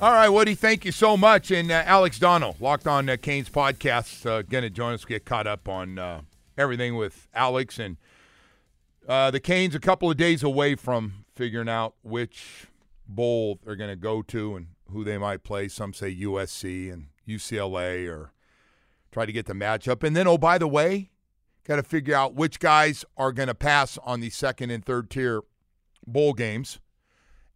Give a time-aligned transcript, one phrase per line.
[0.00, 1.50] All right, Woody, thank you so much.
[1.50, 5.06] And uh, Alex Donno, Locked on uh, Canes podcast, uh, going to join us, to
[5.06, 6.20] get caught up on uh,
[6.56, 7.78] everything with Alex.
[7.78, 7.96] And
[9.08, 12.66] uh, the Canes a couple of days away from figuring out which
[13.08, 15.68] bowl they're going to go to and who they might play.
[15.68, 18.32] Some say USC and UCLA or
[19.10, 20.04] try to get the matchup.
[20.04, 21.10] And then, oh, by the way,
[21.64, 25.10] got to figure out which guys are going to pass on the second and third
[25.10, 25.42] tier
[26.06, 26.80] bowl games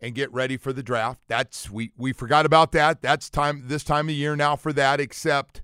[0.04, 1.18] and get ready for the draft.
[1.28, 3.00] That's we we forgot about that.
[3.00, 5.00] That's time this time of year now for that.
[5.00, 5.62] Except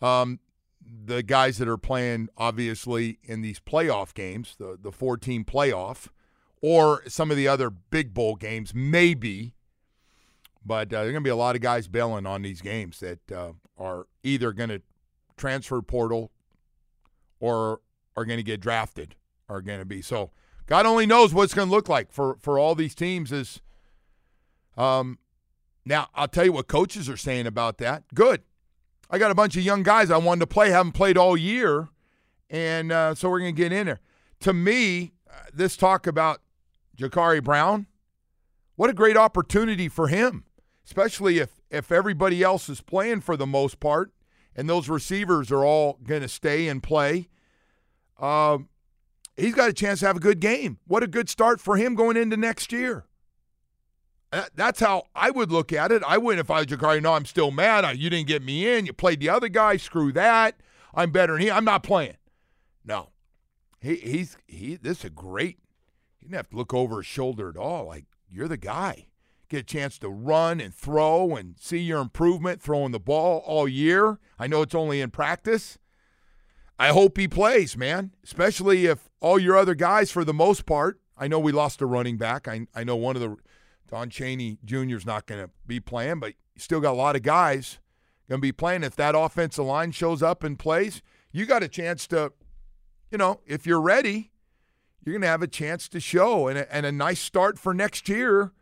[0.00, 0.38] um,
[0.80, 6.06] the guys that are playing obviously in these playoff games, the the four team playoff,
[6.62, 9.54] or some of the other big bowl games, maybe.
[10.64, 13.00] But uh, there are going to be a lot of guys bailing on these games
[13.00, 14.82] that uh, are either going to
[15.36, 16.30] transfer portal
[17.40, 17.80] or
[18.16, 19.16] are going to get drafted.
[19.48, 20.30] Are going to be so.
[20.66, 23.32] God only knows what it's going to look like for for all these teams.
[23.32, 23.60] Is
[24.76, 25.18] um,
[25.84, 28.04] now I'll tell you what coaches are saying about that.
[28.14, 28.42] Good.
[29.08, 31.88] I got a bunch of young guys I wanted to play, haven't played all year,
[32.50, 34.00] and uh, so we're going to get in there.
[34.40, 36.40] To me, uh, this talk about
[36.98, 37.86] Jacurri Brown,
[38.74, 40.44] what a great opportunity for him,
[40.84, 44.10] especially if if everybody else is playing for the most part,
[44.56, 47.28] and those receivers are all going to stay and play.
[48.18, 48.68] Um,
[49.36, 50.78] he's got a chance to have a good game.
[50.86, 53.06] What a good start for him going into next year.
[54.54, 56.02] That's how I would look at it.
[56.06, 57.00] I wouldn't if I was Jacurri.
[57.00, 57.96] No, I'm still mad.
[57.96, 58.84] You didn't get me in.
[58.84, 59.76] You played the other guy.
[59.76, 60.60] Screw that.
[60.94, 61.50] I'm better than he.
[61.50, 62.16] I'm not playing.
[62.84, 63.10] No,
[63.80, 64.76] he he's he.
[64.76, 65.58] This is a great.
[66.18, 67.86] He didn't have to look over his shoulder at all.
[67.86, 69.06] Like you're the guy.
[69.48, 73.68] Get a chance to run and throw and see your improvement throwing the ball all
[73.68, 74.18] year.
[74.40, 75.78] I know it's only in practice.
[76.78, 78.12] I hope he plays, man.
[78.22, 81.86] Especially if all your other guys, for the most part, I know we lost a
[81.86, 82.46] running back.
[82.46, 83.36] I I know one of the
[83.88, 84.96] Don Chaney Jr.
[84.96, 87.78] is not going to be playing, but you still got a lot of guys
[88.28, 88.82] going to be playing.
[88.82, 92.32] If that offensive line shows up and plays, you got a chance to,
[93.10, 94.32] you know, if you're ready,
[95.04, 97.72] you're going to have a chance to show and a, and a nice start for
[97.72, 98.52] next year.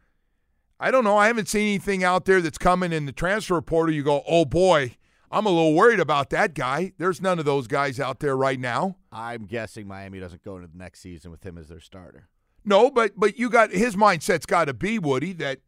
[0.78, 1.16] I don't know.
[1.16, 3.94] I haven't seen anything out there that's coming in the transfer portal.
[3.94, 4.96] You go, oh boy,
[5.34, 6.92] I'm a little worried about that guy.
[6.96, 8.96] There's none of those guys out there right now.
[9.10, 12.28] I'm guessing Miami doesn't go into the next season with him as their starter.
[12.64, 15.58] No, but but you got his mindset's got to be Woody that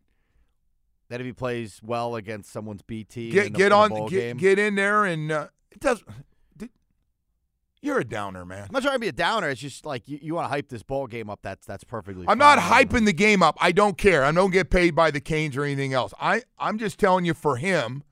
[1.08, 5.04] that if he plays well against someone's BT, get get on get, get, in there
[5.04, 6.02] and uh, it does.
[7.82, 8.62] You're a downer, man.
[8.62, 9.48] I'm not trying to be a downer.
[9.50, 11.40] It's just like you, you want to hype this ball game up.
[11.42, 12.22] That's that's perfectly.
[12.22, 12.56] I'm fine.
[12.56, 13.56] not hyping the game up.
[13.60, 14.24] I don't care.
[14.24, 16.14] I don't get paid by the Canes or anything else.
[16.20, 18.02] I I'm just telling you for him.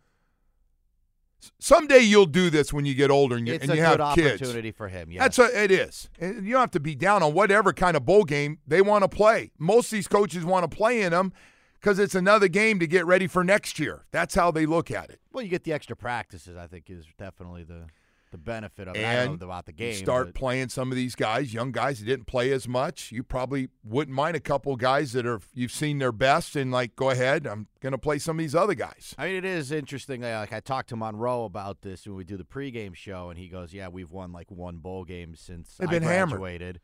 [1.59, 4.41] Someday you'll do this when you get older and you, it's and you have kids.
[4.41, 5.10] opportunity for him.
[5.16, 6.09] That's a, it is.
[6.19, 9.03] And you don't have to be down on whatever kind of bowl game they want
[9.03, 9.53] to play.
[9.59, 11.32] Most of these coaches want to play in them
[11.81, 14.05] because it's another game to get ready for next year.
[14.10, 15.21] That's how they look at it.
[15.32, 16.56] Well, you get the extra practices.
[16.56, 17.87] I think is definitely the
[18.34, 18.98] the benefit of it.
[18.98, 19.94] And I don't know about the game.
[19.94, 20.34] Start but.
[20.34, 23.12] playing some of these guys, young guys that didn't play as much.
[23.12, 26.96] You probably wouldn't mind a couple guys that are you've seen their best and like,
[26.96, 29.14] go ahead, I'm gonna play some of these other guys.
[29.16, 30.22] I mean, it is interesting.
[30.22, 33.48] Like I talked to Monroe about this when we do the pregame show, and he
[33.48, 36.80] goes, "Yeah, we've won like one bowl game since They've I been graduated." Hammered.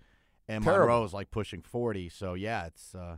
[0.49, 0.87] And terrible.
[0.87, 3.17] Monroe's like pushing forty, so yeah, it's uh,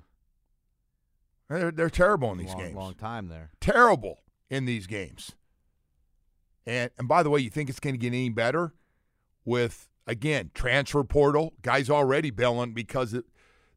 [1.49, 2.75] they're, they're terrible in these long, games.
[2.77, 3.51] Long time there.
[3.61, 4.21] Terrible
[4.51, 5.33] in these games.
[6.67, 8.73] And and by the way, you think it's going to get any better?
[9.45, 13.25] with again transfer portal guys already bailing because it,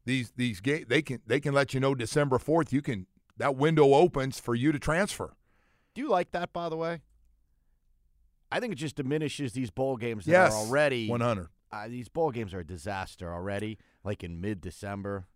[0.04, 3.06] these these ga- they can they can let you know December fourth you can
[3.36, 5.36] that window opens for you to transfer.
[5.94, 7.02] Do you like that by the way?
[8.50, 11.48] I think it just diminishes these bowl games that yes, are already one hundred.
[11.72, 13.78] Uh, these bowl games are a disaster already.
[14.04, 15.26] Like in mid December,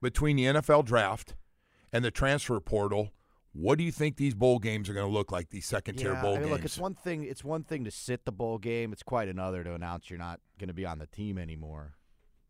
[0.00, 1.34] between the NFL draft
[1.92, 3.10] and the transfer portal,
[3.54, 5.50] What do you think these bowl games are going to look like?
[5.50, 6.50] These second tier Yeah, bowl I mean, games.
[6.50, 7.22] Look, it's one thing.
[7.22, 8.92] It's one thing to sit the bowl game.
[8.92, 11.94] It's quite another to announce you're not going to be on the team anymore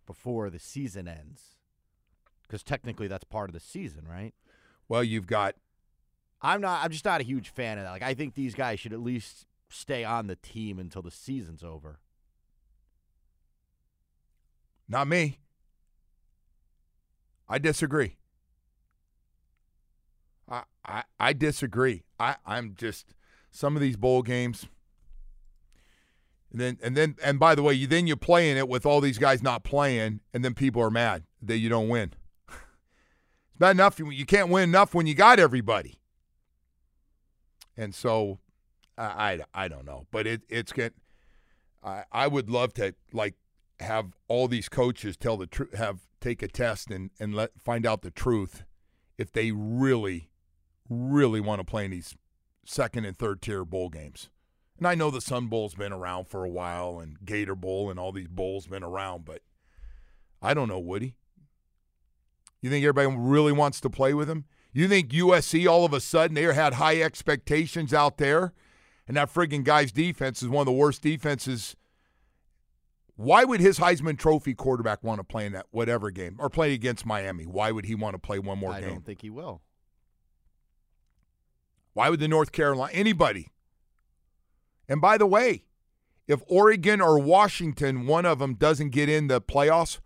[0.07, 1.57] before the season ends.
[2.43, 4.33] Because technically, that's part of the season, right?
[4.89, 5.55] well, you've got
[6.41, 6.85] I'm not.
[6.85, 7.91] I'm just not a huge fan of that.
[7.91, 11.63] Like, I think these guys should at least stay on the team until the season's
[11.63, 12.01] over.
[14.89, 15.39] not me.
[17.49, 18.17] I disagree.
[20.49, 22.05] I I, I disagree.
[22.19, 23.15] I I'm just
[23.51, 24.67] some of these bowl games.
[26.51, 29.01] And then and then and by the way, you then you're playing it with all
[29.01, 32.13] these guys not playing, and then people are mad that you don't win.
[32.49, 33.99] it's not enough.
[33.99, 35.99] You you can't win enough when you got everybody.
[37.77, 38.39] And so,
[38.97, 40.95] I I, I don't know, but it it's get.
[41.83, 43.35] I I would love to like
[43.81, 47.85] have all these coaches tell the truth, have take a test and and let find
[47.85, 48.63] out the truth
[49.19, 50.31] if they really,
[50.89, 52.15] really want to play in these
[52.65, 54.31] second and third tier bowl games.
[54.79, 57.99] And I know the Sun Bowl's been around for a while, and Gator Bowl and
[57.99, 59.43] all these bowls been around, but
[60.43, 61.15] I don't know, Woody.
[62.61, 64.47] You think everybody really wants to play with him?
[64.73, 68.53] You think USC all of a sudden they had high expectations out there,
[69.07, 71.77] and that friggin' guy's defense is one of the worst defenses.
[73.17, 76.73] Why would his Heisman Trophy quarterback want to play in that whatever game or play
[76.73, 77.45] against Miami?
[77.45, 78.89] Why would he want to play one more I game?
[78.89, 79.63] I don't think he will.
[81.95, 83.49] Why would the North Carolina anybody?
[84.89, 85.65] And by the way,
[86.27, 90.01] if Oregon or Washington, one of them doesn't get in the playoffs,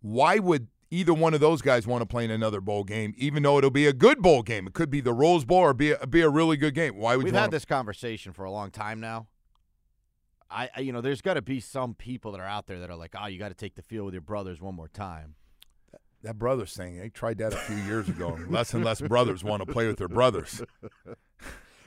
[0.00, 3.42] why would either one of those guys want to play in another bowl game, even
[3.42, 4.66] though it'll be a good bowl game?
[4.66, 6.96] It could be the Rose Bowl or be a, be a really good game.
[6.96, 9.26] Why would We've you had want this conversation for a long time now.
[10.48, 12.90] I, I you know, there's got to be some people that are out there that
[12.90, 15.34] are like, oh, you got to take the field with your brothers one more time.
[16.22, 16.98] that brothers thing?
[16.98, 18.38] They tried that a few years ago.
[18.48, 20.62] less and less brothers want to play with their brothers.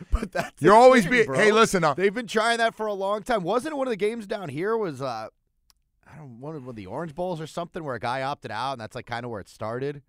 [0.11, 1.25] But that's You're always thing, be.
[1.25, 1.37] bro.
[1.37, 1.85] Hey, listen.
[1.95, 3.43] They've been trying that for a long time.
[3.43, 4.77] Wasn't it one of the games down here?
[4.77, 5.27] Was uh,
[6.07, 8.81] I don't one of the Orange Bowls or something where a guy opted out, and
[8.81, 10.01] that's like kind of where it started.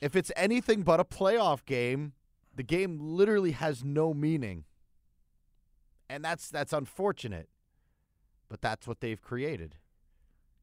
[0.00, 2.12] If it's anything but a playoff game,
[2.54, 4.64] the game literally has no meaning,
[6.08, 7.48] and that's that's unfortunate.
[8.48, 9.76] But that's what they've created.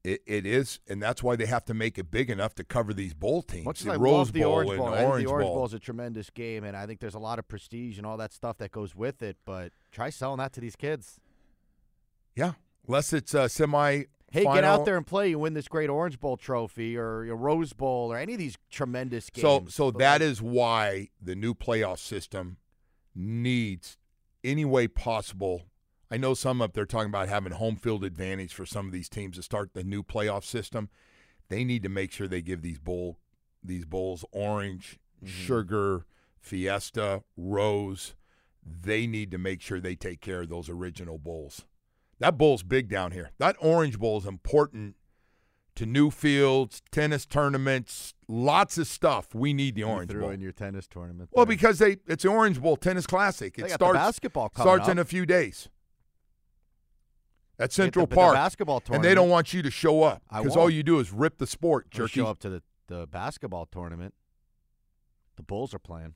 [0.07, 2.93] It, it is, and that's why they have to make it big enough to cover
[2.93, 3.65] these bowl teams.
[3.65, 5.55] Much the I Rose the Bowl Orange Bowl, the I think Orange the Orange Bowl.
[5.55, 8.15] Bowl is a tremendous game, and I think there's a lot of prestige and all
[8.15, 9.35] that stuff that goes with it.
[9.43, 11.19] But try selling that to these kids.
[12.37, 12.53] Yeah,
[12.87, 14.03] unless it's a semi.
[14.31, 15.29] Hey, get out there and play.
[15.31, 18.55] You win this great Orange Bowl trophy or your Rose Bowl or any of these
[18.71, 19.75] tremendous So, games.
[19.75, 22.55] so But, that like, is why the new playoff system
[23.13, 23.97] needs
[24.41, 25.63] any way possible.
[26.09, 29.09] I know some up there talking about having home field advantage for some of these
[29.09, 30.89] teams to start the new playoff system.
[31.49, 33.19] They need to make sure they give these bowl
[33.63, 35.27] these bowls orange, Mm-hmm.
[35.27, 36.05] sugar,
[36.39, 38.13] fiesta, rose.
[38.63, 41.65] They need to make sure they take care of those original bowls.
[42.19, 43.31] That bowl's big down here.
[43.39, 44.95] That orange bowl is important
[45.73, 49.33] to new fields, tennis tournaments, lots of stuff.
[49.33, 50.29] We need the orange bowl.
[50.29, 51.29] in your tennis tournament.
[51.33, 53.57] Well, because they it's the Orange Bowl Tennis Classic.
[53.57, 55.67] It starts basketball starts in a few days
[57.59, 60.55] at Central the, the Park, basketball and they don't want you to show up because
[60.55, 62.19] all you do is rip the sport, jerky.
[62.19, 64.13] show up to the, the basketball tournament.
[65.35, 66.15] The Bulls are playing.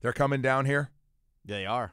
[0.00, 0.90] They're coming down here.
[1.44, 1.92] They are.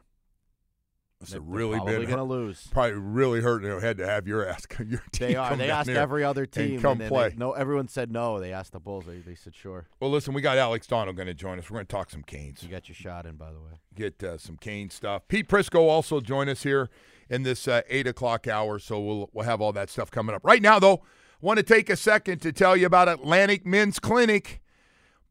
[1.22, 1.86] It's really big.
[1.86, 2.68] probably going to lose.
[2.70, 4.68] probably really hurting their head to have your ass.
[4.80, 5.50] Your team They are.
[5.50, 6.82] come They asked every other team.
[6.82, 7.30] come play.
[7.30, 8.42] They, no, everyone said no.
[8.42, 9.06] They asked the Bulls.
[9.06, 9.88] They, they said sure.
[10.02, 11.70] Well, listen, we got Alex Donno going to join us.
[11.70, 12.62] We're going to talk some Canes.
[12.62, 13.80] You got your shot in, by the way.
[13.96, 15.28] get uh, some Kane stuff.
[15.30, 16.90] Pete Prisco also join us here
[17.34, 20.46] in this uh, eight o'clock hour, so we'll we'll have all that stuff coming up.
[20.46, 21.04] Right now, though,
[21.42, 24.62] want to take a second to tell you about Atlantic Men's Clinic.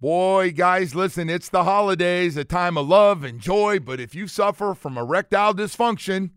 [0.00, 4.26] Boy, guys, listen, it's the holidays, a time of love and joy, but if you
[4.26, 6.30] suffer from erectile dysfunction,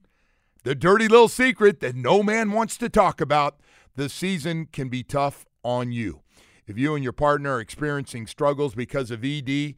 [0.64, 3.60] the dirty little secret that no man wants to talk about,
[3.96, 6.22] the season can be tough on you.
[6.68, 9.74] If you and your partner are experiencing struggles because of ED,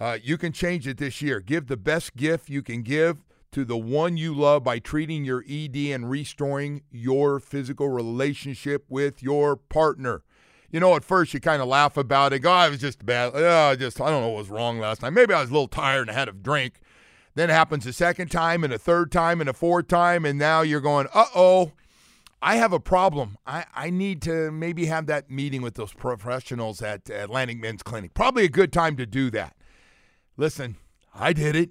[0.00, 1.40] uh, you can change it this year.
[1.40, 3.18] Give the best gift you can give
[3.52, 9.22] to the one you love by treating your ED and restoring your physical relationship with
[9.22, 10.22] your partner.
[10.70, 12.40] You know, at first you kind of laugh about it.
[12.40, 13.32] Go, I was just bad.
[13.34, 15.10] Oh, just I don't know what was wrong last night.
[15.10, 16.80] Maybe I was a little tired and had a drink.
[17.34, 20.38] Then it happens a second time and a third time and a fourth time, and
[20.38, 21.72] now you're going, uh oh,
[22.42, 23.38] I have a problem.
[23.46, 28.14] I, I need to maybe have that meeting with those professionals at Atlantic Men's Clinic.
[28.14, 29.54] Probably a good time to do that.
[30.36, 30.76] Listen,
[31.14, 31.70] I did it,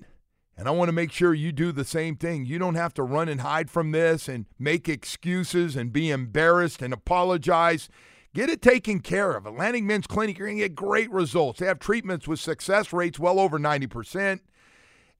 [0.58, 2.46] and I want to make sure you do the same thing.
[2.46, 6.82] You don't have to run and hide from this and make excuses and be embarrassed
[6.82, 7.90] and apologize.
[8.34, 9.46] Get it taken care of.
[9.46, 11.60] Atlantic Men's Clinic, you're going to get great results.
[11.60, 14.40] They have treatments with success rates well over 90%.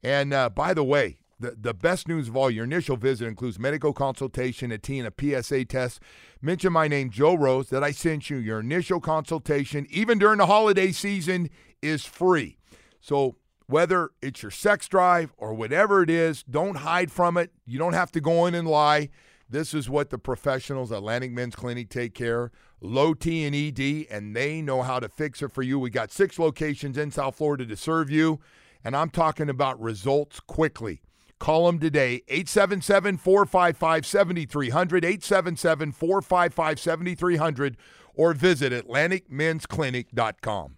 [0.04, 3.58] And uh, by the way, the, the best news of all, your initial visit includes
[3.58, 6.00] medical consultation, a T, and a PSA test.
[6.42, 8.38] Mention my name, Joe Rose, that I sent you.
[8.38, 11.50] Your initial consultation, even during the holiday season,
[11.82, 12.58] is free.
[13.02, 13.36] So
[13.72, 17.52] whether it's your sex drive or whatever it is, don't hide from it.
[17.66, 19.10] You don't have to go in and lie.
[19.50, 22.52] This is what the professionals Atlantic Men's Clinic take care.
[22.82, 25.80] Low T and ED, and they know how to fix it for you.
[25.80, 28.40] We got six locations in South Florida to serve you,
[28.84, 31.02] and I'm talking about results quickly.
[31.40, 37.78] Call them today, 877 455 7300, 877 455 7300,
[38.16, 40.78] or visit AtlanticMen'sClinic.com.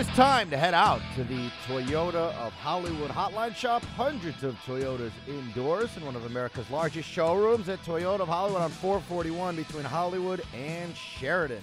[0.00, 3.84] is time to head out to the Toyota of Hollywood Hotline Shop.
[3.84, 8.70] Hundreds of Toyotas indoors in one of America's largest showrooms at Toyota of Hollywood on
[8.70, 11.62] 441 between Hollywood and Sheridan.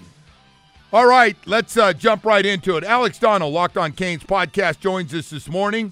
[0.94, 2.84] All right, let's uh, jump right into it.
[2.84, 5.92] Alex Donno, Locked on Canes podcast, joins us this morning.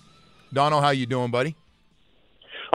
[0.53, 1.55] Donno, how you doing, buddy?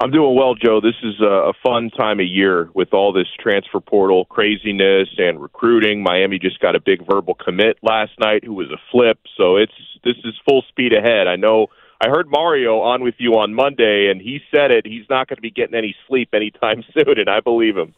[0.03, 0.81] I'm doing well, Joe.
[0.81, 6.03] This is a fun time of year with all this transfer portal craziness and recruiting.
[6.03, 9.19] Miami just got a big verbal commit last night, who was a flip.
[9.37, 11.27] So it's this is full speed ahead.
[11.29, 11.67] I know.
[12.01, 14.87] I heard Mario on with you on Monday, and he said it.
[14.87, 17.95] He's not going to be getting any sleep anytime soon, and I believe him.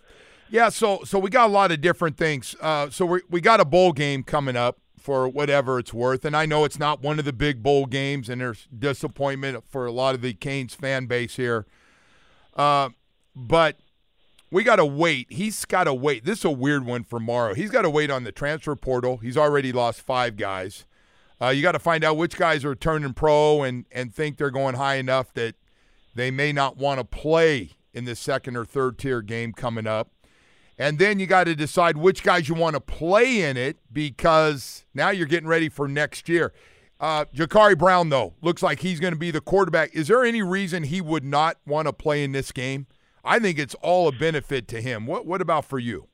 [0.50, 2.56] Yeah, so so we got a lot of different things.
[2.60, 6.36] Uh, so we we got a bowl game coming up for whatever it's worth, and
[6.36, 9.92] I know it's not one of the big bowl games, and there's disappointment for a
[9.92, 11.64] lot of the Canes fan base here.
[12.56, 12.90] Uh,
[13.34, 13.76] but
[14.50, 15.26] we got to wait.
[15.30, 16.24] He's got to wait.
[16.24, 17.54] This is a weird one for Morrow.
[17.54, 19.16] He's got to wait on the transfer portal.
[19.16, 20.84] He's already lost five guys.
[21.40, 24.50] Uh, you got to find out which guys are turning pro and, and think they're
[24.50, 25.56] going high enough that
[26.14, 30.10] they may not want to play in the second or third tier game coming up.
[30.78, 34.84] And then you got to decide which guys you want to play in it because
[34.94, 36.52] now you're getting ready for next year.
[37.02, 39.92] Uh, Jacurri Brown, though, looks like he's going to be the quarterback.
[39.92, 42.86] Is there any reason he would not want to play in this game?
[43.24, 45.06] I think it's all a benefit to him.
[45.06, 46.06] What What about for you?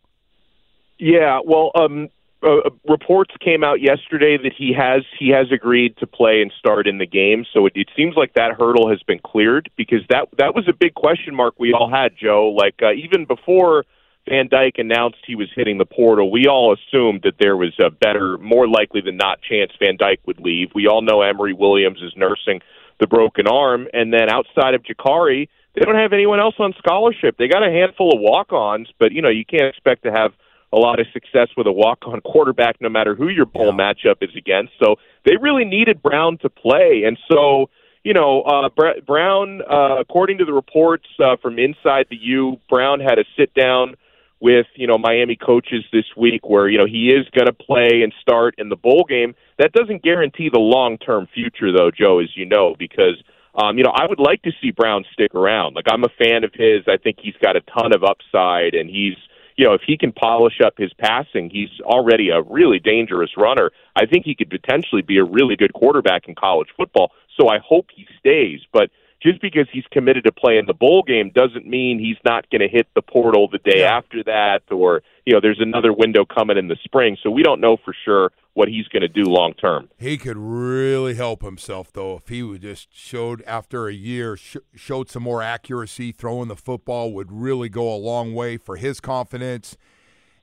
[0.99, 2.09] Yeah, well, um,
[2.43, 6.87] uh, reports came out yesterday that he has he has agreed to play and start
[6.87, 7.45] in the game.
[7.53, 10.73] So it, it seems like that hurdle has been cleared because that that was a
[10.73, 12.49] big question mark we all had, Joe.
[12.49, 13.85] Like uh, even before
[14.29, 17.91] Van Dyke announced he was hitting the portal, we all assumed that there was a
[17.91, 20.71] better, more likely than not chance Van Dyke would leave.
[20.75, 22.61] We all know Emory Williams is nursing
[23.01, 27.37] the broken arm, and then outside of Jacurri, they don't have anyone else on scholarship.
[27.39, 30.33] They got a handful of walk-ons, but you know you can't expect to have
[30.73, 33.73] a lot of success with a walk-on quarterback, no matter who your bowl yeah.
[33.95, 34.73] matchup is against.
[34.83, 37.71] So they really needed Brown to play, and so
[38.05, 38.69] you know, uh,
[39.07, 43.53] Brown, uh, according to the reports uh, from inside the U, Brown had a sit
[43.55, 43.97] down
[44.41, 48.03] with you know Miami coaches this week, where you know he is going to play
[48.03, 49.35] and start in the bowl game.
[49.59, 53.23] That doesn't guarantee the long term future, though, Joe, as you know, because
[53.55, 55.75] um, you know I would like to see Brown stick around.
[55.75, 56.83] Like I'm a fan of his.
[56.87, 59.17] I think he's got a ton of upside, and he's
[59.57, 63.71] you know if he can polish up his passing, he's already a really dangerous runner.
[63.97, 67.13] I think he could potentially be a really good quarterback in college football.
[67.39, 68.91] So I hope he stays, but
[69.23, 72.61] just because he's committed to play in the bowl game doesn't mean he's not going
[72.61, 76.57] to hit the portal the day after that, or you know, there's another window coming
[76.57, 77.17] in the spring.
[77.23, 79.89] So we don't know for sure what he's going to do long term.
[79.99, 84.57] He could really help himself, though, if he would just showed after a year, sh-
[84.75, 89.01] showed some more accuracy, throwing the football would really go a long way for his
[89.01, 89.77] confidence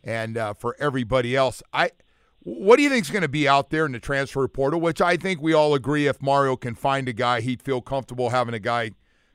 [0.03, 1.63] and uh, for everybody else.
[1.73, 1.91] I,
[2.45, 4.79] what do you think is going to be out there in the transfer portal?
[4.79, 8.29] Which I think we all agree, if Mario can find a guy, he'd feel comfortable
[8.29, 8.91] having a guy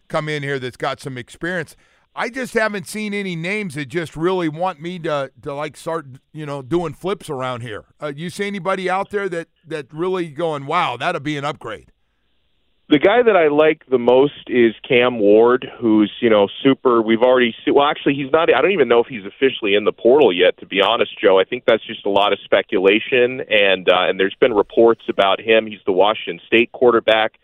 [0.07, 1.75] come in here that's got some experience.
[2.15, 6.07] I just haven't seen any names that just really want me to to like start
[6.33, 7.87] you know doing flips around here.
[8.01, 11.93] Uh, you see anybody out there that that really going, wow, that'll be an upgrade?
[12.91, 17.01] The guy that I like the most is Cam Ward, who's you know super.
[17.01, 18.53] We've already well, actually, he's not.
[18.53, 20.59] I don't even know if he's officially in the portal yet.
[20.59, 24.19] To be honest, Joe, I think that's just a lot of speculation, and uh, and
[24.19, 25.69] there's been reports about him.
[25.69, 27.35] He's the Washington State quarterback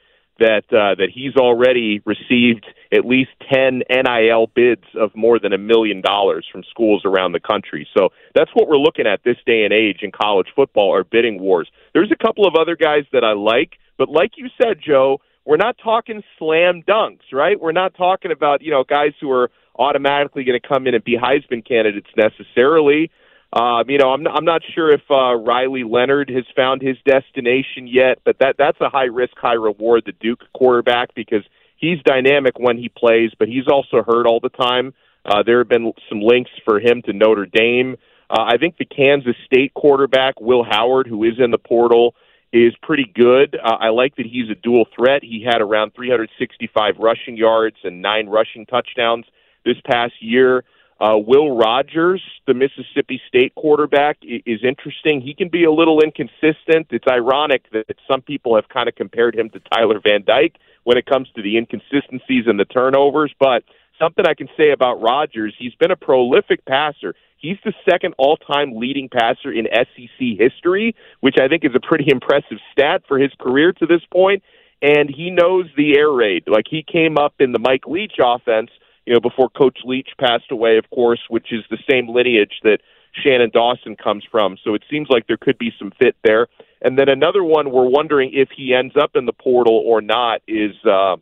[0.40, 5.58] that uh, that he's already received at least ten NIL bids of more than a
[5.58, 7.86] million dollars from schools around the country.
[7.96, 11.40] So that's what we're looking at this day and age in college football are bidding
[11.40, 11.70] wars.
[11.94, 15.56] There's a couple of other guys that I like, but like you said, Joe, we're
[15.56, 17.58] not talking slam dunks, right?
[17.58, 21.04] We're not talking about you know guys who are automatically going to come in and
[21.04, 23.10] be Heisman candidates necessarily.
[23.52, 27.86] Um, you know, I'm I'm not sure if uh, Riley Leonard has found his destination
[27.86, 30.02] yet, but that that's a high risk, high reward.
[30.04, 31.44] The Duke quarterback because
[31.76, 34.92] he's dynamic when he plays, but he's also hurt all the time.
[35.24, 37.96] Uh, there have been some links for him to Notre Dame.
[38.28, 42.14] Uh, I think the Kansas State quarterback Will Howard, who is in the portal,
[42.52, 43.56] is pretty good.
[43.62, 45.22] Uh, I like that he's a dual threat.
[45.22, 49.26] He had around 365 rushing yards and nine rushing touchdowns
[49.64, 50.64] this past year.
[50.98, 55.20] Uh, Will Rogers, the Mississippi State quarterback, is interesting.
[55.20, 56.86] He can be a little inconsistent.
[56.90, 60.96] It's ironic that some people have kind of compared him to Tyler Van Dyke when
[60.96, 63.34] it comes to the inconsistencies and the turnovers.
[63.38, 63.62] But
[64.00, 67.14] something I can say about Rogers, he's been a prolific passer.
[67.38, 72.06] He's the second all-time leading passer in SEC history, which I think is a pretty
[72.12, 74.42] impressive stat for his career to this point.
[74.82, 76.44] And he knows the air raid.
[76.46, 78.70] Like he came up in the Mike Leach offense
[79.06, 82.78] you know, before Coach Leach passed away, of course, which is the same lineage that
[83.22, 84.58] Shannon Dawson comes from.
[84.62, 86.49] So it seems like there could be some fit there.
[86.82, 90.42] And then another one we're wondering if he ends up in the portal or not
[90.46, 91.16] is uh,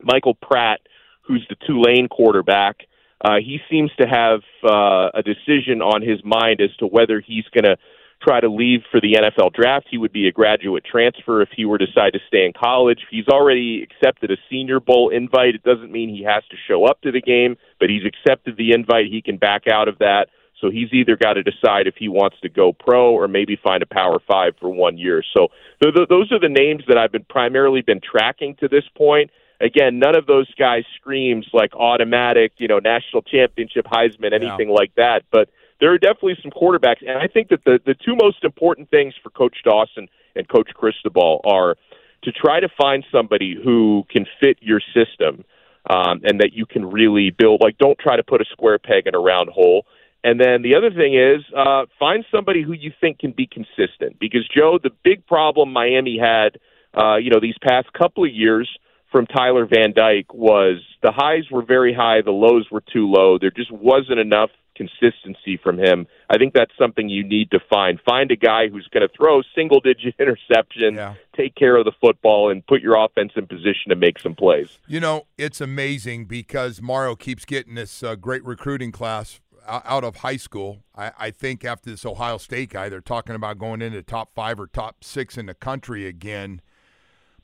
[0.00, 0.80] Michael Pratt,
[1.22, 2.86] who's the Tulane quarterback.
[3.24, 7.44] Uh, he seems to have uh, a decision on his mind as to whether he's
[7.54, 7.76] going to
[8.22, 9.86] try to leave for the NFL draft.
[9.90, 13.00] He would be a graduate transfer if he were to decide to stay in college.
[13.10, 15.54] He's already accepted a Senior Bowl invite.
[15.54, 18.72] It doesn't mean he has to show up to the game, but he's accepted the
[18.72, 19.06] invite.
[19.10, 20.26] He can back out of that.
[20.60, 23.82] So he's either got to decide if he wants to go pro or maybe find
[23.82, 25.22] a Power Five for one year.
[25.36, 25.48] So
[25.82, 29.30] th- th- those are the names that I've been primarily been tracking to this point.
[29.60, 34.94] Again, none of those guys screams like automatic, you know, national championship, Heisman, anything like
[34.96, 35.22] that.
[35.30, 35.48] But
[35.80, 39.14] there are definitely some quarterbacks, and I think that the the two most important things
[39.22, 41.76] for Coach Dawson and Coach Cristobal are
[42.22, 45.44] to try to find somebody who can fit your system
[45.88, 47.60] um, and that you can really build.
[47.62, 49.86] Like, don't try to put a square peg in a round hole.
[50.24, 54.18] And then the other thing is uh, find somebody who you think can be consistent.
[54.18, 56.58] Because Joe, the big problem Miami had,
[56.94, 58.68] uh, you know, these past couple of years
[59.16, 63.38] from Tyler Van Dyke was the highs were very high, the lows were too low.
[63.38, 66.06] There just wasn't enough consistency from him.
[66.28, 67.98] I think that's something you need to find.
[68.06, 71.14] Find a guy who's going to throw single digit interception, Yeah.
[71.34, 74.76] take care of the football, and put your offense in position to make some plays.
[74.86, 80.16] You know, it's amazing because Mario keeps getting this uh, great recruiting class out of
[80.16, 80.84] high school.
[80.94, 84.60] I, I think after this Ohio State guy, they're talking about going into top five
[84.60, 86.60] or top six in the country again.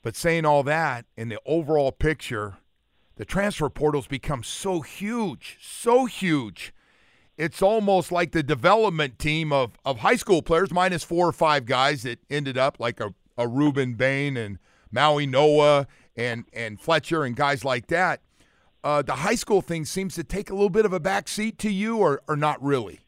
[0.03, 2.57] But saying all that, in the overall picture,
[3.15, 6.73] the transfer portal's become so huge, so huge.
[7.37, 11.65] It's almost like the development team of, of high school players, minus four or five
[11.65, 14.59] guys that ended up like a, a Rueben Bain and
[14.93, 18.21] Mauigoa and, and Fletcher and guys like that.
[18.83, 21.57] Uh, the high school thing seems to take a little bit of a back seat
[21.57, 23.02] to you, or, or not really?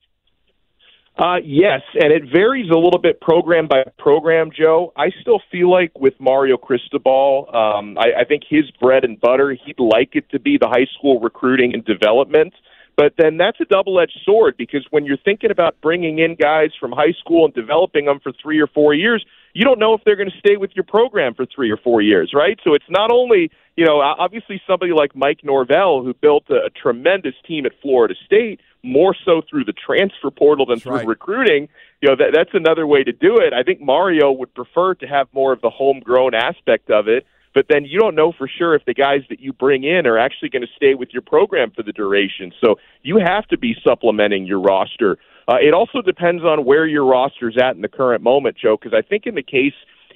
[1.18, 4.92] Uh, yes, and it varies a little bit program by program, Joe.
[4.98, 9.56] I still feel like with Mario Cristobal, um, I, I think his bread and butter,
[9.66, 12.54] he'd like it to be the high school recruiting and development.
[12.98, 16.72] But then that's a double edged sword because when you're thinking about bringing in guys
[16.80, 20.02] from high school and developing them for three or four years, you don't know if
[20.06, 22.60] they're going to stay with your program for three or four years, right?
[22.64, 26.70] So it's not only, you know, obviously somebody like Mike Norvell who built a, a
[26.70, 31.08] tremendous team at Florida State, more so through the transfer portal than That's through right.
[31.08, 31.68] recruiting.
[32.02, 33.54] You know, that, that's another way to do it.
[33.54, 37.26] I think Mario would prefer to have more of the homegrown aspect of it.
[37.56, 40.18] but then you don't know for sure if the guys that you bring in are
[40.20, 42.52] actually going to stay with your program for the duration.
[42.62, 45.18] So you have to be supplementing your roster.
[45.48, 48.78] Uh, it also depends on where your roster's at in the current moment, Joe.
[48.78, 49.74] Because I think in the case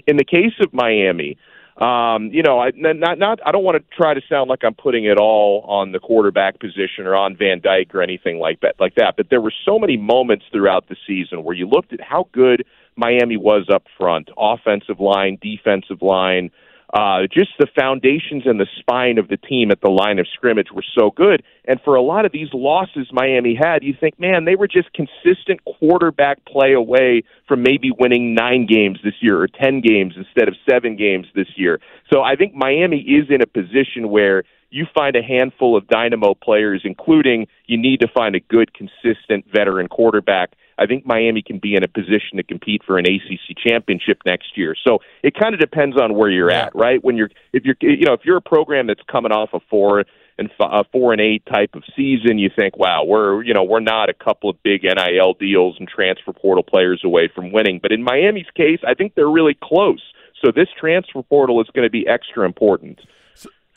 [0.07, 1.37] in the case of Miami,
[1.79, 4.73] um, you know, I not not I don't want to try to sound like I'm
[4.73, 8.75] putting it all on the quarterback position or on Van Dyke or anything like that
[8.79, 12.01] like that, but there were so many moments throughout the season where you looked at
[12.01, 12.65] how good
[12.97, 16.51] Miami was up front, offensive line, defensive line,
[16.93, 20.71] uh, just the foundations and the spine of the team at the line of scrimmage
[20.73, 21.43] were so good.
[21.65, 24.89] And for a lot of these losses Miami had, you think, man, they were just
[24.93, 30.47] consistent quarterback play away from maybe winning nine games this year or 10 games instead
[30.47, 31.79] of seven games this year.
[32.11, 36.33] So I think Miami is in a position where you find a handful of dynamo
[36.33, 41.59] players, including you need to find a good, consistent veteran quarterback I think Miami can
[41.59, 44.75] be in a position to compete for an ACC championship next year.
[44.87, 47.03] So it kind of depends on where you're at, right?
[47.03, 50.05] When you're if you're you know if you're a program that's coming off a four
[50.37, 53.81] and a four and eight type of season, you think, wow, we're you know we're
[53.81, 57.79] not a couple of big NIL deals and transfer portal players away from winning.
[57.81, 60.01] But in Miami's case, I think they're really close.
[60.43, 63.01] So this transfer portal is going to be extra important.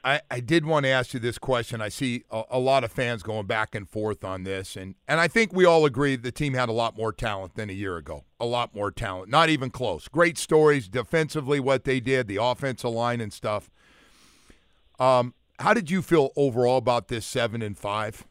[0.05, 1.81] I, I did want to ask you this question.
[1.81, 5.21] I see a, a, lot of fans going back and forth on this, and, and
[5.21, 7.97] I think we all agree the team had a lot more talent than a year
[7.97, 8.25] ago.
[8.41, 9.31] A lot more talent.
[9.31, 10.09] Not even close.
[10.09, 13.71] Great stories defensively, what they did, the offensive line and stuff.
[14.99, 18.27] Um, how did you feel overall about this seven and five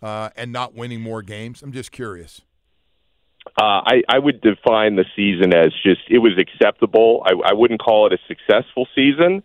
[0.00, 1.60] uh, and not winning more games?
[1.62, 2.42] I'm just curious.
[3.60, 7.24] Uh, I, I would define the season as just it was acceptable.
[7.26, 9.42] I, I wouldn't call it a successful season.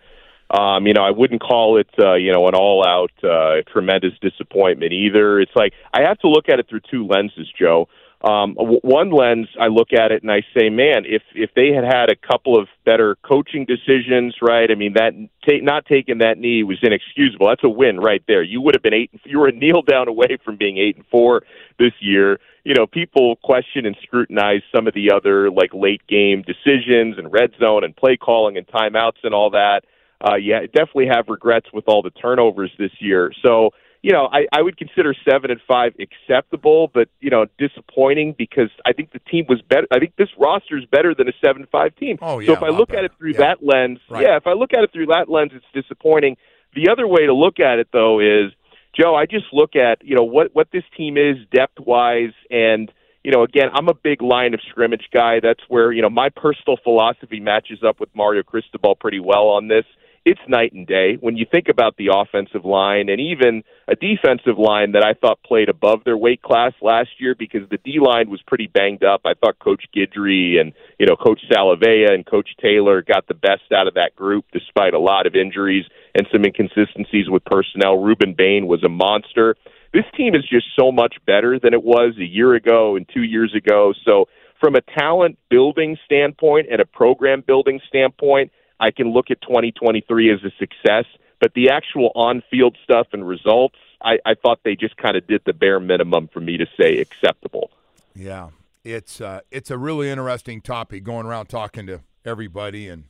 [0.52, 4.92] Um, you know, I wouldn't call it, uh, you know, an all-out uh, tremendous disappointment
[4.92, 5.40] either.
[5.40, 7.88] It's like I have to look at it through two lenses, Joe.
[8.24, 11.84] Um, one lens, I look at it and I say, man, if if they had
[11.84, 14.70] had a couple of better coaching decisions, right?
[14.70, 17.48] I mean, that ta- not taking that knee was inexcusable.
[17.48, 18.44] That's a win right there.
[18.44, 19.10] You would have been eight.
[19.24, 21.42] You were a kneel down away from being eight and four
[21.80, 22.40] this year.
[22.64, 27.34] You know, people question and scrutinize some of the other like late game decisions and
[27.34, 29.82] red zone and play calling and timeouts and all that
[30.24, 33.32] uh, yeah, definitely have regrets with all the turnovers this year.
[33.42, 38.36] So, you know, I, I would consider seven and five acceptable, but you know, disappointing
[38.38, 39.88] because I think the team was better.
[39.92, 42.18] I think this roster is better than a seven five team.
[42.22, 42.48] Oh yeah.
[42.48, 43.00] So if I look better.
[43.00, 43.40] at it through yeah.
[43.40, 44.24] that lens, right.
[44.24, 46.38] yeah, if I look at it through that lens, it's disappointing.
[46.74, 48.52] The other way to look at it though is,
[49.00, 52.92] Joe, I just look at you know what what this team is depth wise and
[53.24, 55.40] you know, again, I'm a big line of scrimmage guy.
[55.40, 59.68] That's where, you know, my personal philosophy matches up with Mario Cristobal pretty well on
[59.68, 59.86] this
[60.24, 64.58] it's night and day when you think about the offensive line and even a defensive
[64.58, 68.30] line that I thought played above their weight class last year because the D line
[68.30, 69.22] was pretty banged up.
[69.26, 73.72] I thought Coach Guidry and you know Coach Salavea and Coach Taylor got the best
[73.76, 77.98] out of that group despite a lot of injuries and some inconsistencies with personnel.
[77.98, 79.56] Rueben Bain was a monster.
[79.94, 83.24] This team is just so much better than it was a year ago and two
[83.24, 83.94] years ago.
[84.06, 84.26] So
[84.60, 88.52] from a talent building standpoint and a program building standpoint,
[88.82, 91.06] I can look at 2023 as a success,
[91.40, 95.42] but the actual on-field stuff and results, I, I thought they just kind of did
[95.46, 97.70] the bare minimum for me to say acceptable.
[98.16, 98.50] Yeah,
[98.84, 103.06] it's uh, it's a really interesting topic going around talking to everybody and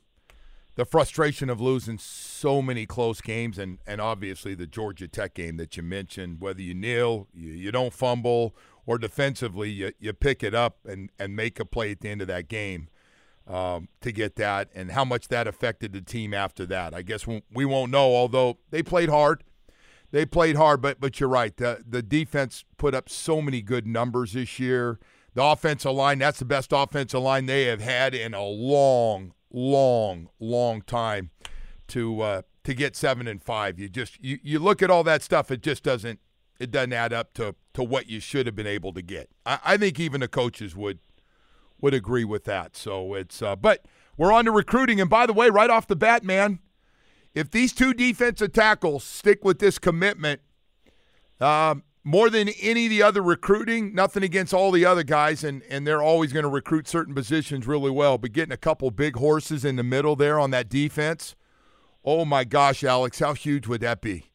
[0.75, 5.57] the frustration of losing so many close games and, and obviously the Georgia Tech game
[5.57, 8.55] that you mentioned, whether you kneel, you, you don't fumble,
[8.85, 12.21] or defensively you, you pick it up and, and make a play at the end
[12.21, 12.87] of that game
[13.47, 16.93] um, to get that and how much that affected the team after that.
[16.93, 19.43] I guess we won't know, although they played hard.
[20.11, 21.55] They played hard, but but you're right.
[21.55, 24.99] The the defense put up so many good numbers this year.
[25.33, 30.27] The offensive line, that's the best offensive line they have had in a long, long,
[30.41, 31.31] long time
[31.87, 33.79] to uh, to get seven and five.
[33.79, 36.19] You just you, you look at all that stuff, it just doesn't
[36.59, 39.29] it doesn't add up to to what you should have been able to get.
[39.45, 40.99] I, I think even the coaches would
[41.81, 42.75] would agree with that.
[42.75, 43.85] So it's, uh, but
[44.17, 45.01] we're on to recruiting.
[45.01, 46.59] And by the way, right off the bat, man,
[47.33, 50.41] if these two defensive tackles stick with this commitment,
[51.39, 55.61] um, more than any of the other recruiting, nothing against all the other guys, and,
[55.69, 58.17] and they're always going to recruit certain positions really well.
[58.17, 61.35] But getting a couple big horses in the middle there on that defense,
[62.03, 64.30] oh my gosh, Alex, how huge would that be?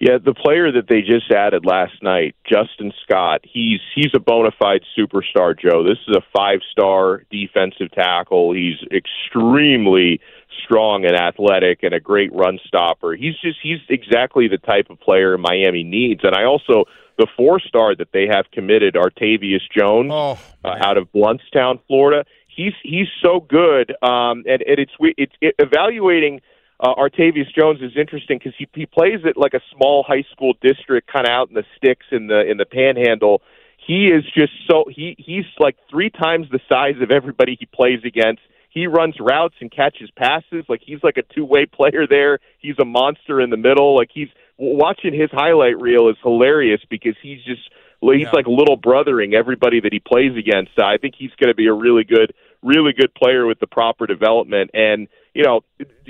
[0.00, 4.50] Yeah, the player that they just added last night, Justin Scott, he's he's a bona
[4.58, 5.84] fide superstar, Joe.
[5.84, 8.54] This is a five star defensive tackle.
[8.54, 10.20] He's extremely
[10.64, 13.14] strong and athletic and a great run stopper.
[13.14, 16.22] He's just he's exactly the type of player Miami needs.
[16.24, 16.84] And I also
[17.18, 22.24] the four star that they have committed, Artavius Jones, oh, uh, out of Blountstown, Florida.
[22.48, 26.40] He's he's so good, um, and, and it's it's it, evaluating
[26.80, 30.54] uh, Artavius Jones is interesting because he he plays at like a small high school
[30.62, 33.42] district, kind of out in the sticks in the in the Panhandle.
[33.86, 38.00] He is just so he he's like three times the size of everybody he plays
[38.04, 38.40] against.
[38.70, 42.38] He runs routes and catches passes like he's like a two way player there.
[42.60, 43.96] He's a monster in the middle.
[43.96, 47.62] Like he's watching his highlight reel is hilarious because he's just
[48.00, 48.30] he's Yeah.
[48.32, 50.78] like little brothering everybody that he plays against.
[50.78, 54.06] I think he's going to be a really good really good player with the proper
[54.06, 55.60] development and you know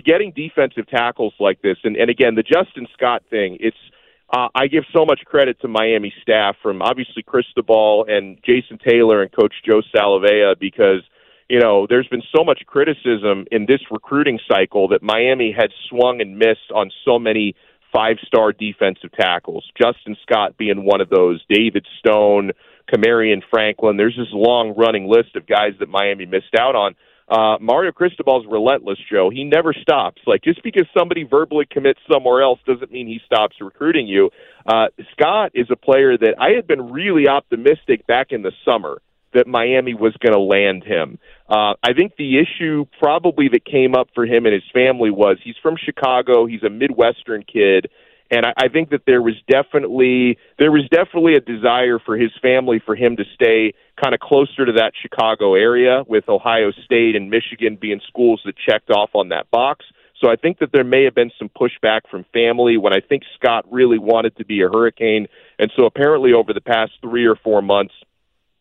[0.05, 3.77] getting defensive tackles like this and and again the Justin Scott thing it's
[4.33, 9.23] uh, I give so much credit to Miami staff from obviously Cristobal and Jason Taylor
[9.23, 11.03] and coach Joe Salavea because
[11.49, 16.21] you know there's been so much criticism in this recruiting cycle that Miami had swung
[16.21, 17.55] and missed on so many
[17.93, 22.53] five star defensive tackles Justin Scott being one of those David Stone
[22.93, 23.97] Kamarion Franklin.
[23.97, 26.95] There's this long running list of guys that Miami missed out on.
[27.31, 29.31] Uh, Mario Cristobal's relentless, Joe.
[29.31, 30.21] He never stops.
[30.27, 34.31] Like just because somebody verbally commits somewhere else doesn't mean he stops recruiting you.
[34.67, 39.01] Uh, Scott is a player that I had been really optimistic back in the summer
[39.33, 41.21] that Miami was going to land him.
[41.49, 45.39] Uh, I think the issue probably that came up for him and his family was
[45.45, 46.47] he's from Chicago.
[46.47, 47.91] He's a Midwestern kid
[48.31, 52.31] and I, I think that there was definitely there was definitely a desire for his
[52.41, 57.17] family for him to stay kind of closer to that Chicago area, with Ohio State
[57.17, 59.85] and Michigan being schools that checked off on that box.
[60.21, 63.23] So I think that there may have been some pushback from family when I think
[63.37, 67.37] Scott really wanted to be a Hurricane, and so apparently over the past three or
[67.37, 67.95] four months,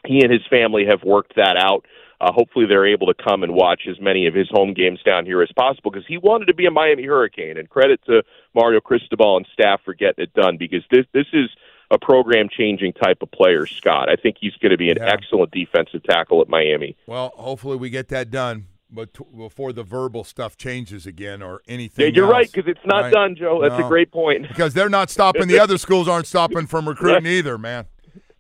[0.05, 1.85] he and his family have worked that out.
[2.21, 5.25] Uh, hopefully, they're able to come and watch as many of his home games down
[5.25, 7.57] here as possible because he wanted to be a Miami Hurricane.
[7.57, 11.49] And credit to Mario Cristobal and staff for getting it done because this this is
[11.91, 14.09] a program changing type of player, Scott.
[14.09, 15.11] I think he's going to be an Yeah.
[15.13, 16.95] excellent defensive tackle at Miami.
[17.07, 22.05] Well, hopefully we get that done, but before the verbal stuff changes again or anything.
[22.05, 22.33] Yeah, you're else.
[22.33, 23.13] right because it's not Right.
[23.13, 23.59] done, Joe.
[23.61, 23.85] That's No.
[23.87, 24.47] a great point.
[24.49, 25.47] because they're not stopping.
[25.47, 27.85] The other schools aren't stopping from recruiting either, man.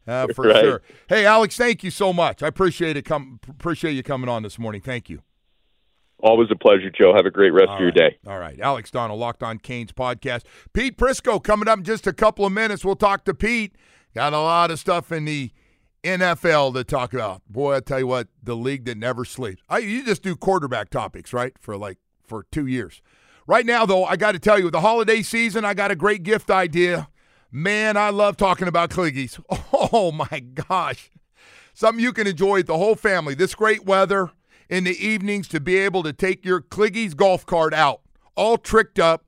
[0.07, 0.63] Uh, for Right.
[0.63, 0.81] sure.
[1.07, 2.41] Hey, Alex, thank you so much.
[2.43, 3.03] I appreciate it.
[3.05, 4.81] Come, appreciate you coming on this morning.
[4.81, 5.21] Thank you.
[6.21, 7.13] Always a pleasure, Joe.
[7.15, 7.95] Have a great rest All of your right.
[7.95, 8.17] day.
[8.27, 8.59] All right.
[8.59, 10.41] Alex Donno, Locked on Canes podcast.
[10.73, 12.83] Pete Prisco coming up in just a couple of minutes.
[12.83, 13.75] We'll talk to Pete.
[14.13, 15.51] Got a lot of stuff in the
[16.03, 17.41] NFL to talk about.
[17.47, 19.61] Boy, I tell you what, the league that never sleeps.
[19.69, 21.53] I, you just do quarterback topics, right?
[21.59, 23.01] For like for two years.
[23.47, 26.23] Right now, though, I got to tell you, the holiday season, I got a great
[26.23, 27.08] gift idea.
[27.51, 29.39] Man, I love talking about Kliggy's.
[29.91, 31.09] Oh my gosh.
[31.73, 33.33] Something you can enjoy with the whole family.
[33.33, 34.29] This great weather
[34.69, 38.01] in the evenings to be able to take your Kliggy's golf cart out,
[38.35, 39.25] all tricked up,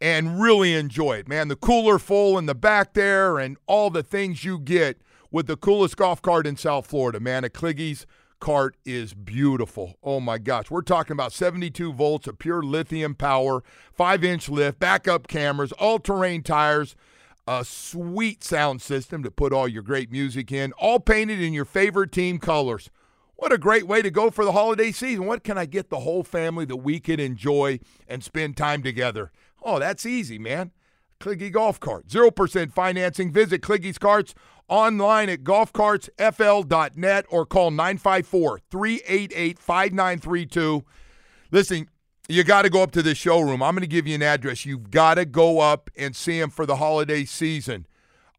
[0.00, 1.28] and really enjoy it.
[1.28, 5.46] Man, the cooler full in the back there and all the things you get with
[5.46, 7.20] the coolest golf cart in South Florida.
[7.20, 8.06] Man, a Kliggy's
[8.40, 9.96] cart is beautiful.
[10.02, 10.70] Oh my gosh.
[10.70, 13.62] We're talking about 72 volts of pure lithium power,
[13.92, 16.96] 5 inch lift, backup cameras, all terrain tires
[17.46, 21.64] a sweet sound system to put all your great music in, all painted in your
[21.64, 22.90] favorite team colors.
[23.36, 25.26] What a great way to go for the holiday season.
[25.26, 29.32] What can I get the whole family that we can enjoy and spend time together?
[29.62, 30.70] Oh, that's easy, man.
[31.18, 32.06] Kliggy Golf Cart.
[32.08, 33.32] 0% financing.
[33.32, 34.34] Visit Kliggy's Carts
[34.68, 40.84] online at golfcartsfl.net or call 954 388 5932.
[41.50, 41.88] Listen,
[42.32, 43.62] you got to go up to the showroom.
[43.62, 44.64] I'm going to give you an address.
[44.64, 47.86] You've got to go up and see them for the holiday season.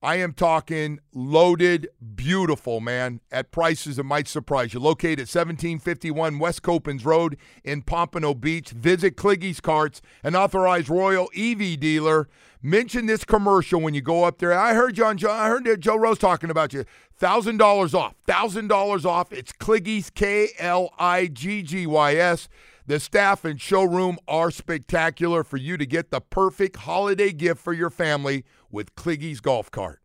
[0.04, 4.82] I am talking loaded, beautiful, man, at prices that might surprise you.
[4.82, 8.72] Located at 1751 West Copans Road in Pompano Beach.
[8.72, 12.28] Visit Kliggy's Carts, an authorized Royal EV dealer.
[12.62, 14.52] Mention this commercial when you go up there.
[14.54, 15.18] I heard John.
[15.26, 16.84] I heard Joe Rose talking about you.
[17.16, 18.16] Thousand dollars off.
[18.28, 19.32] Thousand dollars off.
[19.32, 22.50] It's Kliggy's K L I G G Y S.
[22.86, 27.72] The staff and showroom are spectacular for you to get the perfect holiday gift for
[27.72, 30.02] your family with Kliggy's Golf Cart.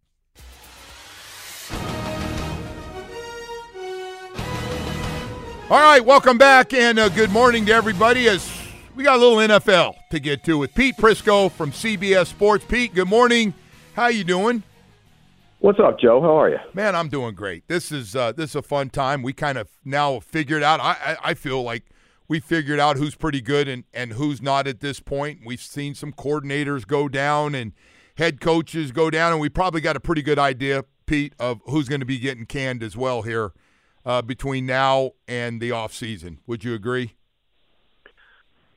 [5.68, 8.28] All right, welcome back and uh, good morning to everybody.
[8.28, 8.48] As
[8.94, 12.64] we got a little NFL to get to with Pete Prisco from CBS Sports.
[12.64, 13.54] Pete, good morning.
[13.94, 14.62] How you doing?
[15.58, 16.22] What's up, Joe?
[16.22, 16.58] How are you?
[16.74, 17.66] Man, I'm doing great.
[17.66, 19.24] This is uh, this is a fun time.
[19.24, 20.78] We kind of now figured out.
[20.78, 21.82] I, I I feel like
[22.28, 25.40] we figured out who's pretty good and and who's not at this point.
[25.44, 27.72] We've seen some coordinators go down and
[28.16, 31.88] head coaches go down, and we probably got a pretty good idea, Pete, of who's
[31.88, 33.52] going to be getting canned as well here
[34.04, 36.40] uh, between now and the off season.
[36.46, 37.14] Would you agree?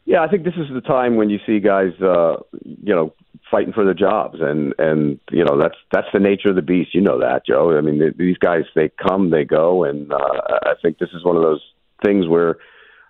[0.06, 3.14] Yeah, I think this is the time when you see guys, uh, you know,
[3.50, 6.96] fighting for their jobs, and and you know that's that's the nature of the beast.
[6.96, 7.78] You know that, Joe.
[7.78, 11.24] I mean, th- these guys they come, they go, and uh, I think this is
[11.24, 11.62] one of those
[12.04, 12.58] things where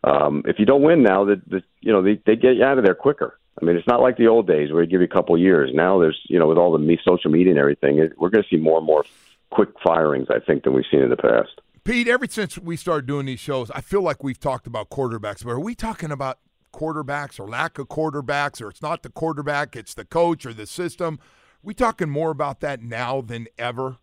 [0.04, 2.78] um, if you don't win now, that the, you know they they get you out
[2.78, 3.38] of there quicker.
[3.62, 5.72] I mean, it's not like the old days where they give you a couple years.
[5.74, 8.44] Now there's you know with all the me- social media and everything, it, we're going
[8.44, 9.04] to see more and more
[9.52, 11.62] quick firings, I think, than we've seen in the past.
[11.84, 15.44] Pete, ever since we started doing these shows, I feel like we've talked about quarterbacks,
[15.44, 16.40] but are we talking about
[16.74, 20.66] quarterbacks or lack of quarterbacks, or it's not the quarterback, it's the coach or the
[20.66, 21.16] system?
[21.22, 23.98] Are we talking more about that now than ever?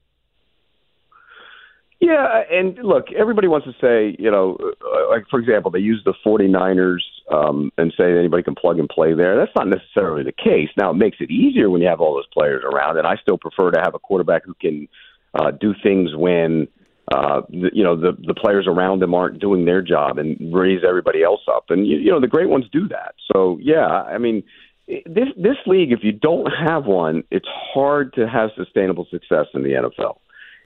[2.01, 6.01] Yeah, and look, everybody wants to say, you know, uh, like for example, they use
[6.05, 7.01] the 49ers
[7.33, 9.37] um, and say anybody can plug and play there.
[9.37, 10.69] That's not necessarily the case.
[10.77, 13.37] Now, it makes it easier when you have all those players around, and I still
[13.37, 14.87] prefer to have a quarterback who can
[15.35, 16.69] uh, do things when
[17.13, 20.83] uh, the, you know the the players around them aren't doing their job and raise
[20.89, 21.65] everybody else up.
[21.71, 23.15] And you, you know the great ones do that.
[23.33, 24.45] So yeah, I mean
[24.87, 29.63] this this league, if you don't have one, it's hard to have sustainable success in
[29.63, 30.19] the NFL.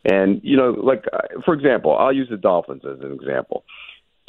[0.04, 3.64] And you know, like uh, for example, I'll use the Dolphins as an example.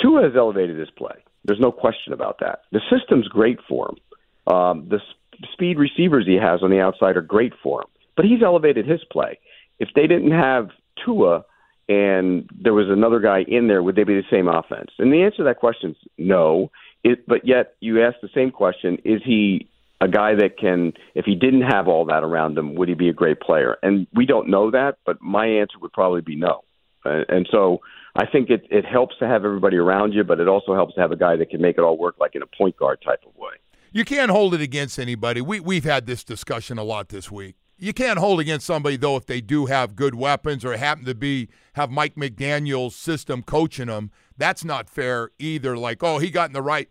[0.01, 1.15] Tua has elevated his play.
[1.45, 2.61] There's no question about that.
[2.71, 4.53] The system's great for him.
[4.53, 7.87] Um, the sp- speed receivers he has on the outside are great for him.
[8.15, 9.39] But he's elevated his play.
[9.79, 10.69] If they didn't have
[11.03, 11.43] Tua
[11.89, 14.91] and there was another guy in there, would they be the same offense?
[14.99, 16.71] And the answer to that question is no.
[17.03, 19.67] It, but yet you ask the same question: Is he
[20.03, 23.07] a guy that can, if he didn't have all that around him, would he be
[23.07, 23.77] a great player?
[23.81, 26.63] And we don't know that, but my answer would probably be no.
[27.05, 27.79] And so
[28.15, 31.01] I think it, it helps to have everybody around you, but it also helps to
[31.01, 33.21] have a guy that can make it all work like in a point guard type
[33.25, 33.53] of way.
[33.93, 35.39] You can't hold it against anybody.
[35.39, 37.55] We we've had this discussion a lot this week.
[37.77, 41.13] You can't hold against somebody though if they do have good weapons or happen to
[41.13, 44.11] be have Mike McDaniel's system coaching them.
[44.37, 45.77] That's not fair either.
[45.77, 46.89] Like, oh, he got in the right.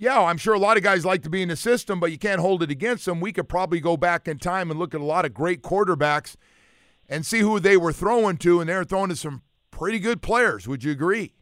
[0.00, 2.18] Yeah, I'm sure a lot of guys like to be in the system, but you
[2.18, 3.20] can't hold it against them.
[3.20, 6.36] We could probably go back in time and look at a lot of great quarterbacks
[7.08, 10.68] and see who they were throwing to, and they're throwing to some pretty good players.
[10.68, 11.34] Would you agree?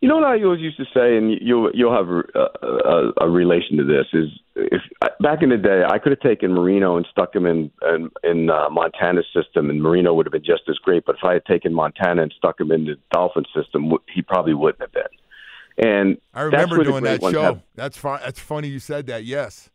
[0.00, 3.30] You know what I always used to say, and you'll you'll have a, a, a
[3.30, 4.80] relation to this is if
[5.20, 8.48] back in the day I could have taken Marino and stuck him in in, in
[8.48, 11.04] uh, Montana's system, and Marino would have been just as great.
[11.04, 14.54] But if I had taken Montana and stuck him in the Dolphin system, he probably
[14.54, 15.19] wouldn't have been.
[15.80, 17.62] And I remember doing that show.
[17.74, 18.20] That's fun.
[18.22, 19.24] That's funny you said that.
[19.24, 19.70] Yes.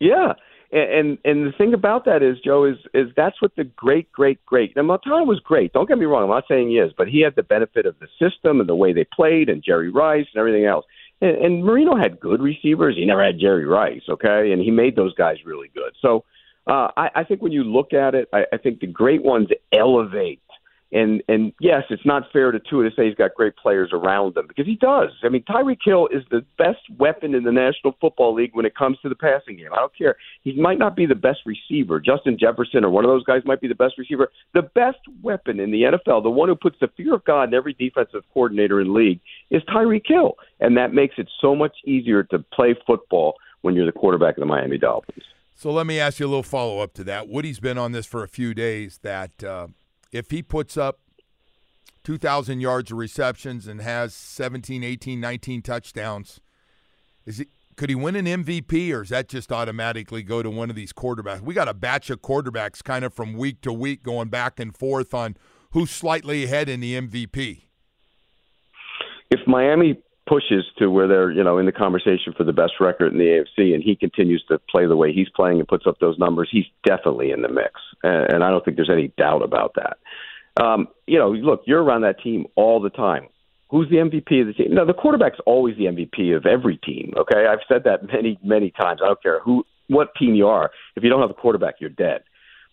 [0.00, 0.32] Yeah,
[0.72, 4.44] and and the thing about that is, Joe, is is that's what the great, great,
[4.44, 4.74] great.
[4.74, 5.72] Now Montana was great.
[5.72, 6.24] Don't get me wrong.
[6.24, 8.74] I'm not saying he is, but he had the benefit of the system and the
[8.74, 10.84] way they played, and Jerry Rice and everything else.
[11.20, 12.96] And, and Marino had good receivers.
[12.96, 15.92] He never had Jerry Rice, okay, and he made those guys really good.
[16.02, 16.24] So
[16.66, 19.48] uh, I, I think when you look at it, I, I think the great ones
[19.72, 20.40] elevate
[20.94, 24.36] and and yes, it's not fair to Tua to say he's got great players around
[24.36, 25.10] him because he does.
[25.24, 28.76] I mean, Tyreek Hill is the best weapon in the National Football League when it
[28.76, 29.70] comes to the passing game.
[29.72, 30.16] I don't care.
[30.42, 31.98] He might not be the best receiver.
[31.98, 34.30] Justin Jefferson or one of those guys might be the best receiver.
[34.54, 37.54] The best weapon in the NFL, the one who puts the fear of God in
[37.54, 42.22] every defensive coordinator in league, is Tyreek Hill, and that makes it so much easier
[42.22, 45.24] to play football when you're the quarterback of the Miami Dolphins.
[45.56, 47.28] So let me ask you a little follow up to that.
[47.28, 48.98] Woody's been on this for a few days.
[49.02, 49.68] That uh,
[50.14, 51.00] if he puts up
[52.04, 56.40] 2,000 yards of receptions and has 17, 18, 19 touchdowns,
[57.26, 57.46] is he,
[57.76, 60.92] could he win an MVP or is that just automatically go to one of these
[60.92, 61.40] quarterbacks?
[61.40, 64.74] We got a batch of quarterbacks kind of from week to week going back and
[64.76, 65.36] forth on
[65.72, 67.64] who's slightly ahead in the MVP.
[69.32, 73.12] If Miami pushes to where they're, you know, in the conversation for the best record
[73.12, 75.98] in the AFC and he continues to play the way he's playing and puts up
[76.00, 77.72] those numbers, he's definitely in the mix.
[78.02, 79.98] And, and I don't think there's any doubt about that.
[80.62, 83.28] Um, you know, look, you're around that team all the time.
[83.70, 84.74] Who's the MVP of the team?
[84.74, 87.12] No, the quarterback's always the MVP of every team.
[87.16, 89.00] Okay, I've said that many, many times.
[89.02, 90.70] I don't care who, what team you are.
[90.96, 92.22] If you don't have a quarterback, you're dead.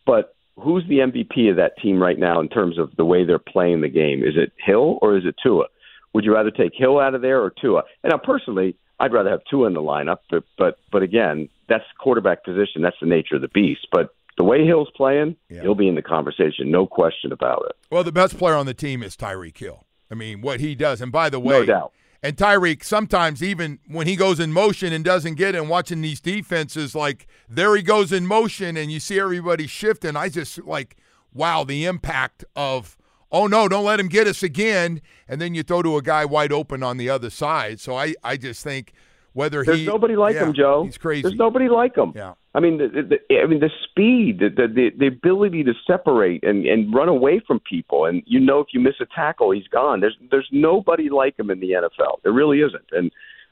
[0.06, 3.40] But who's the MVP of that team right now in terms of the way they're
[3.40, 4.24] playing the game?
[4.24, 5.66] Is it Hill or is it Tua?
[6.14, 7.84] Would you rather take Hill out of there or Tua?
[8.04, 10.18] And now, personally, I'd rather have Tua in the lineup.
[10.30, 12.82] But but but again, that's quarterback position.
[12.82, 13.88] That's the nature of the beast.
[13.92, 15.62] But the way Hill's playing, yeah.
[15.62, 17.76] he'll be in the conversation, no question about it.
[17.92, 19.86] Well, the best player on the team is Tyreek Hill.
[20.10, 21.94] I mean, what he does, and by the way, no doubt.
[22.24, 26.02] And Tyreek, sometimes even when he goes in motion and doesn't get it, and watching
[26.02, 30.16] these defenses, like there he goes in motion, and you see everybody shifting.
[30.16, 30.98] I just like,
[31.34, 32.98] wow, the impact of,
[33.32, 36.26] oh no, don't let him get us again, and then you throw to a guy
[36.26, 37.80] wide open on the other side.
[37.80, 38.94] So I, I just think
[39.34, 40.84] whether he there's he, nobody like yeah, him, Joe.
[40.84, 41.24] He's crazy.
[41.24, 42.14] There's nobody like him.
[42.16, 42.34] Yeah.
[42.54, 46.66] I mean, the, the, I mean, the speed, the, the the ability to separate and
[46.66, 50.02] and run away from people, and you know, if you miss a tackle, he's gone.
[50.02, 52.22] There's there's nobody like him in the NFL.
[52.24, 53.12] There really isn't, and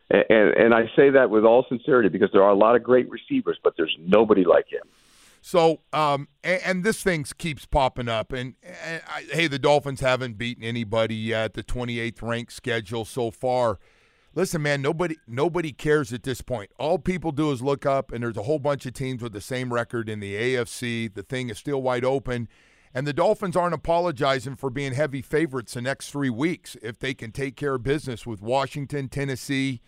[0.10, 3.10] and and I say that with all sincerity because there are a lot of great
[3.10, 4.84] receivers, but there's nobody like him.
[5.42, 8.34] So, um, and, and, this thing keeps popping up.
[8.34, 11.54] And, and I, hey, the Dolphins haven't beaten anybody yet.
[11.54, 13.80] The 28th ranked schedule so far.
[14.36, 16.72] Listen, man, nobody nobody cares at this point.
[16.78, 19.42] All people do is look up, and there's a whole bunch of teams with the
[19.42, 21.14] same record in the AFC.
[21.14, 22.48] The thing is still wide open.
[22.94, 27.14] And the Dolphins aren't apologizing for being heavy favorites the next three weeks if they
[27.14, 29.82] can take care of business with Washington, Tennessee,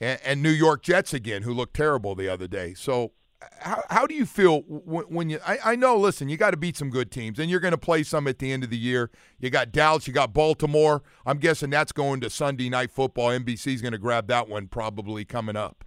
[0.00, 2.74] and, and New York Jets again, who looked terrible the other day.
[2.74, 3.12] So,
[3.60, 5.38] how, how do you feel when, when you?
[5.46, 7.78] I, I know, listen, you got to beat some good teams, and you're going to
[7.78, 9.10] play some at the end of the year.
[9.40, 11.02] You got Dallas, you got Baltimore.
[11.26, 13.30] I'm guessing that's going to Sunday Night Football.
[13.30, 15.84] NBC's going to grab that one probably coming up.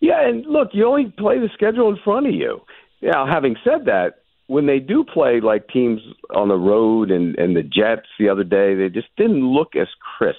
[0.00, 2.60] Yeah, and look, you only play the schedule in front of you.
[3.02, 6.00] Now, having said that, when they do play like teams
[6.34, 9.88] on the road and and the Jets the other day, they just didn't look as
[10.16, 10.38] crisp.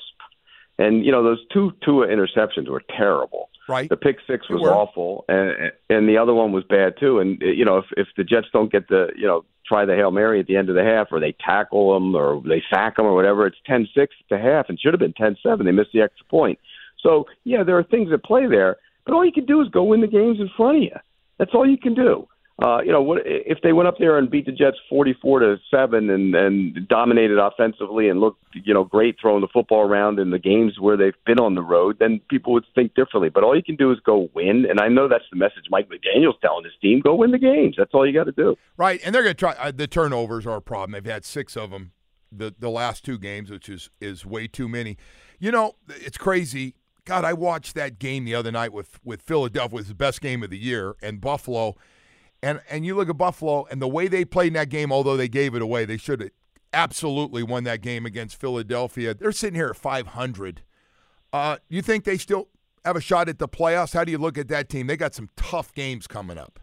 [0.77, 3.49] And you know those two two interceptions were terrible.
[3.67, 3.89] Right.
[3.89, 7.19] The pick six was awful, and and the other one was bad too.
[7.19, 10.11] And you know if if the Jets don't get the you know try the hail
[10.11, 13.05] mary at the end of the half, or they tackle them, or they sack them,
[13.05, 15.65] or whatever, it's ten six to half, and should have been ten seven.
[15.65, 16.59] They missed the extra point.
[17.01, 19.83] So yeah, there are things at play there, but all you can do is go
[19.83, 20.95] win the games in front of you.
[21.37, 22.27] That's all you can do
[22.59, 25.57] uh, you know, what if they went up there and beat the Jets forty-four to
[25.69, 30.31] seven and and dominated offensively and looked, you know, great throwing the football around in
[30.31, 33.29] the games where they've been on the road, then people would think differently.
[33.29, 35.87] But all you can do is go win, and I know that's the message Mike
[35.87, 37.75] McDaniel's telling his team: go win the games.
[37.77, 38.55] That's all you got to do.
[38.75, 39.51] Right, and they're going to try.
[39.51, 40.91] Uh, the turnovers are a problem.
[40.93, 41.91] They've had six of them
[42.31, 44.97] the the last two games, which is is way too many.
[45.39, 46.75] You know, it's crazy.
[47.05, 49.75] God, I watched that game the other night with with Philadelphia.
[49.75, 51.75] It was the best game of the year, and Buffalo
[52.41, 55.17] and and you look at Buffalo and the way they played in that game, although
[55.17, 56.31] they gave it away, they should have
[56.73, 59.13] absolutely won that game against Philadelphia.
[59.13, 60.61] They're sitting here at 500.
[61.33, 62.49] Uh, you think they still
[62.85, 63.93] have a shot at the playoffs?
[63.93, 64.87] How do you look at that team?
[64.87, 66.59] They got some tough games coming up.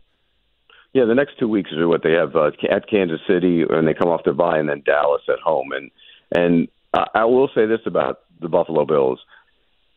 [0.92, 3.94] Yeah, the next two weeks are what they have uh, at Kansas City, and they
[3.94, 5.72] come off their bye, and then Dallas at home.
[5.72, 5.90] And
[6.36, 6.68] and
[7.12, 9.18] I will say this about the Buffalo Bills: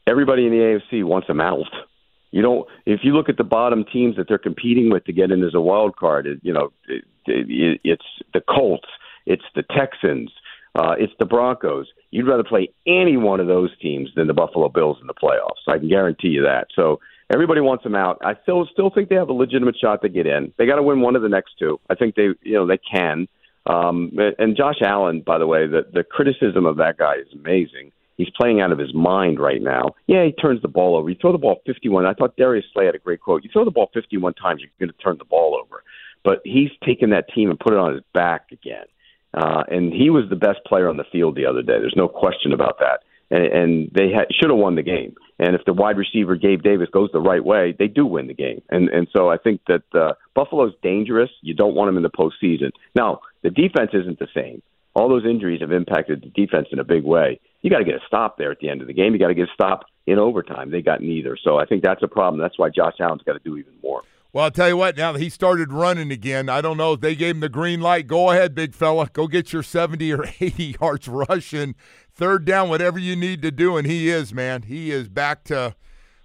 [0.07, 1.65] everybody in the AFC wants them out.
[2.38, 2.67] You don't.
[2.85, 5.55] If you look at the bottom teams that they're competing with to get in as
[5.55, 8.88] a wild card, it, you know, it, it, it's the Colts,
[9.25, 10.31] it's the Texans,
[10.75, 11.88] uh, it's the Broncos.
[12.11, 15.67] You'd rather play any one of those teams than the Buffalo Bills in the playoffs.
[15.67, 16.67] I can guarantee you that.
[16.75, 16.99] So
[17.33, 18.19] everybody wants them out.
[18.23, 20.53] I still still think they have a legitimate shot to get in.
[20.59, 21.79] They got to win one of the next two.
[21.89, 23.27] I think they you know they can.
[23.65, 27.93] Um, and Josh Allen, by the way, the the criticism of that guy is amazing.
[28.18, 29.95] He's playing out of his mind right now.
[30.07, 31.09] Yeah, he turns the ball over.
[31.09, 32.05] You throw the ball 51.
[32.05, 33.43] I thought Darius Slay had a great quote.
[33.43, 35.84] You throw the ball 51 times, you're going to turn the ball over.
[36.24, 38.86] But he's taken that team and put it on his back again.
[39.34, 41.80] Uh, and he was the best player on the field the other day.
[41.80, 43.01] There's no question about that.
[43.30, 45.15] And, and they ha- should have won the game.
[45.38, 48.34] And if the wide receiver Gabe Davis goes the right way, they do win the
[48.34, 48.61] game.
[48.70, 51.30] And and so I think that uh, Buffalo's dangerous.
[51.41, 52.72] You don't want them in the postseason.
[52.95, 54.63] Now the defense isn't the same.
[54.95, 57.95] All those injuries have impacted the defense in a big way you got to get
[57.95, 59.11] a stop there at the end of the game.
[59.11, 60.72] You got to get a stop in overtime.
[60.72, 61.38] They got neither.
[61.43, 62.41] So I think that's a problem.
[62.41, 64.03] That's why Josh Allen's got to do even more.
[64.32, 67.01] Well, I'll tell you what, now that he started running again, I don't know if
[67.01, 68.07] they gave him the green light.
[68.07, 69.09] Go ahead, big fella.
[69.11, 71.76] Go get your 70 or 80 yards rushing.
[72.13, 73.76] Third down, whatever you need to do.
[73.76, 74.61] And he is, man.
[74.61, 75.76] He is back to,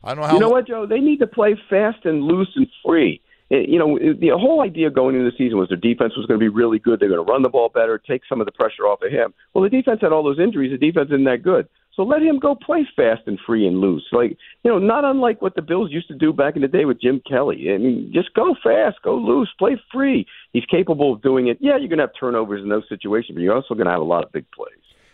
[0.04, 0.34] I don't know how.
[0.34, 0.86] You know what, Joe?
[0.86, 3.20] They need to play fast and loose and free
[3.52, 6.42] you know, the whole idea going into the season was their defense was going to
[6.42, 7.00] be really good.
[7.00, 9.34] They're going to run the ball better, take some of the pressure off of him.
[9.52, 10.72] Well, the defense had all those injuries.
[10.72, 11.68] The defense isn't that good.
[11.94, 14.06] So let him go play fast and free and loose.
[14.12, 16.86] Like, you know, not unlike what the Bills used to do back in the day
[16.86, 17.66] with Jim Kelly.
[17.70, 20.26] I mean, just go fast, go loose, play free.
[20.54, 21.58] He's capable of doing it.
[21.60, 24.00] Yeah, you're going to have turnovers in those situations, but you're also going to have
[24.00, 24.72] a lot of big plays.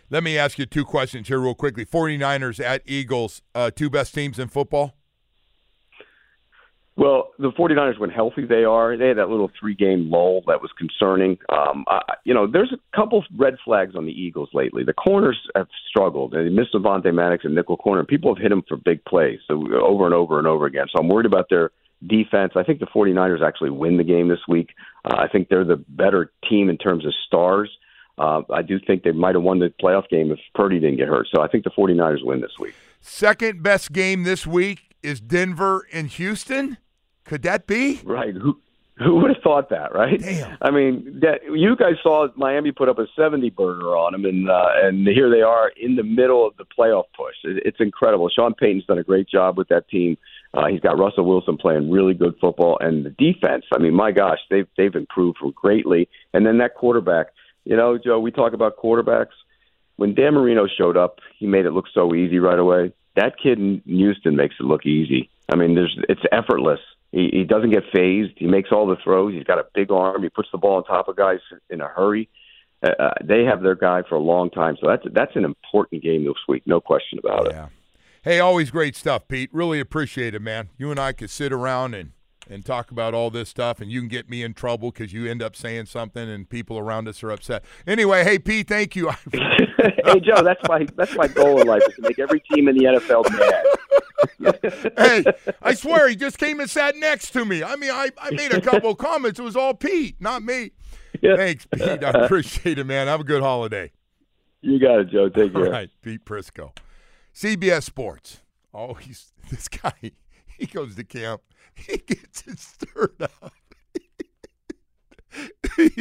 [0.09, 1.85] Let me ask you two questions here, real quickly.
[1.85, 4.95] 49ers at Eagles, uh, two best teams in football?
[6.99, 10.61] Well, the 49ers, when healthy they are, they had that little three game lull that
[10.61, 11.37] was concerning.
[11.47, 14.83] Um, I, you know, there's a couple red flags on the Eagles lately.
[14.83, 18.03] The corners have struggled, they missed Avonte Maddox and nickel corner.
[18.03, 20.87] People have hit them for big plays so over and over and over again.
[20.93, 21.71] So I'm worried about their
[22.05, 22.53] defense.
[22.57, 24.71] I think the 49ers actually win the game this week.
[25.05, 27.71] Uh, I think they're the better team in terms of stars.
[28.17, 31.07] Uh, I do think they might have won the playoff game if Purdy didn't get
[31.07, 31.27] hurt.
[31.33, 32.75] So I think the 49ers win this week.
[32.99, 36.77] Second best game this week is Denver and Houston.
[37.29, 38.01] Could that be?
[38.03, 38.33] Right.
[38.33, 38.57] Who
[38.97, 40.19] who would have thought that, right?
[40.19, 40.57] Damn.
[40.63, 44.49] I mean, that you guys saw Miami put up a 70 burger on them, and
[44.49, 47.35] uh, and here they are in the middle of the playoff push.
[47.43, 48.29] It, it's incredible.
[48.29, 50.17] Sean Payton's done a great job with that team.
[50.55, 53.65] Uh, he's got Russell Wilson playing really good football, and the defense.
[53.71, 56.09] I mean, my gosh, they've they've improved greatly.
[56.33, 57.27] And then that quarterback.
[57.63, 59.37] You know, Joe, we talk about quarterbacks.
[59.97, 62.91] When Dan Marino showed up, he made it look so easy right away.
[63.15, 65.29] That kid in Houston makes it look easy.
[65.51, 66.79] I mean, there's it's effortless
[67.11, 68.33] He, he doesn't get fazed.
[68.37, 69.33] He makes all the throws.
[69.33, 70.23] He's got a big arm.
[70.23, 71.39] He puts the ball on top of guys
[71.69, 72.29] in a hurry.
[72.81, 76.01] Uh, uh, they have their guy for a long time, so that's that's an important
[76.01, 77.65] game this week, no question about yeah.
[77.65, 77.69] it.
[78.21, 79.49] Hey, always great stuff, Pete.
[79.51, 80.69] Really appreciate it, man.
[80.77, 82.11] You and I could sit around and
[82.49, 85.29] and talk about all this stuff, and you can get me in trouble because you
[85.29, 87.63] end up saying something, and people around us are upset.
[87.85, 89.09] Anyway, hey Pete, thank you.
[89.31, 92.77] hey Joe, that's my that's my goal in life is to make every team in
[92.77, 93.63] the NFL mad.
[94.97, 95.23] hey,
[95.61, 97.63] I swear he just came and sat next to me.
[97.63, 99.39] I mean, I, I made a couple comments.
[99.39, 100.71] It was all Pete, not me.
[101.21, 101.35] Yeah.
[101.35, 102.03] Thanks, Pete.
[102.03, 103.07] I appreciate it, man.
[103.07, 103.91] Have a good holiday.
[104.61, 105.29] You got it, Joe.
[105.29, 105.65] Take care.
[105.65, 106.75] All right, Pete Prisco.
[107.33, 108.41] CBS Sports.
[108.73, 109.93] Oh, he's this guy.
[110.57, 111.41] He goes to camp
[111.87, 113.53] he gets it stirred up.
[115.77, 115.93] Did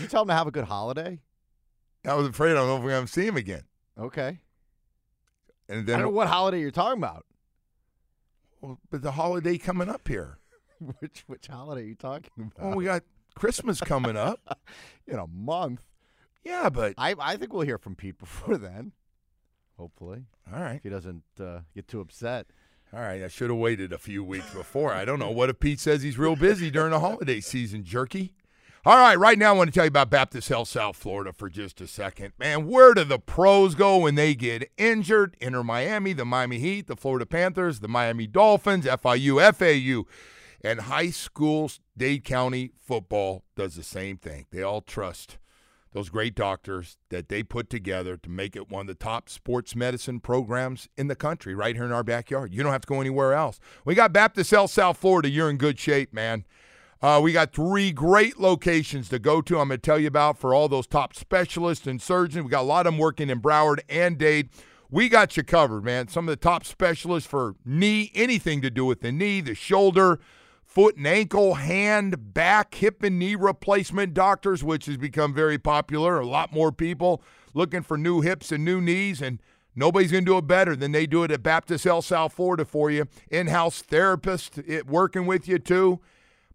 [0.00, 1.20] you tell him to have a good holiday?
[2.06, 3.64] I was afraid I don't know if we're going to see him again.
[3.98, 4.38] Okay.
[5.68, 7.26] And then I don't know what holiday you're talking about.
[8.60, 10.38] Well, but the holiday coming up here.
[11.00, 12.68] which which holiday are you talking about?
[12.68, 13.02] Well, we got
[13.34, 14.58] Christmas coming up
[15.06, 15.84] in a month.
[16.44, 18.92] Yeah, but I I think we'll hear from Pete before then.
[19.78, 20.24] Hopefully.
[20.52, 20.76] All right.
[20.76, 22.46] If he doesn't uh, get too upset.
[22.92, 24.92] All right, I should have waited a few weeks before.
[24.92, 25.30] I don't know.
[25.30, 28.34] What if Pete says he's real busy during the holiday season, jerky?
[28.84, 31.48] All right, right now I want to tell you about Baptist Health South Florida for
[31.48, 32.32] just a second.
[32.36, 35.36] Man, where do the pros go when they get injured?
[35.40, 40.08] Inter Miami, the Miami Heat, the Florida Panthers, the Miami Dolphins, FIU, FAU,
[40.62, 44.46] and high school Dade County football does the same thing.
[44.50, 45.38] They all trust
[45.92, 49.74] those great doctors that they put together to make it one of the top sports
[49.74, 52.54] medicine programs in the country right here in our backyard.
[52.54, 53.58] You don't have to go anywhere else.
[53.84, 55.28] We got Baptist Health South Florida.
[55.28, 56.44] You're in good shape, man.
[57.02, 59.58] Uh, we got three great locations to go to.
[59.58, 62.44] I'm going to tell you about for all those top specialists and surgeons.
[62.44, 64.50] We got a lot of them working in Broward and Dade.
[64.90, 66.08] We got you covered, man.
[66.08, 70.20] Some of the top specialists for knee, anything to do with the knee, the shoulder,
[70.70, 76.20] foot and ankle, hand, back, hip, and knee replacement doctors, which has become very popular.
[76.20, 79.42] A lot more people looking for new hips and new knees, and
[79.74, 82.64] nobody's going to do it better than they do it at Baptist Health South Florida
[82.64, 83.08] for you.
[83.32, 85.98] In house therapist it, working with you, too.